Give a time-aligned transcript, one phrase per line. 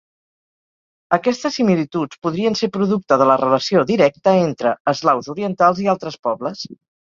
[1.17, 6.69] Aquestes similituds podrien ser producte de la relació directa entre eslaus orientals i altres pobles.